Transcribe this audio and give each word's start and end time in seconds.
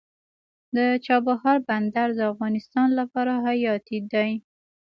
د 0.75 0.77
چابهار 1.05 1.57
بندر 1.67 2.07
د 2.15 2.19
افغانستان 2.31 2.87
لپاره 2.99 3.33
حیاتي 3.45 3.97
دی 4.11 4.31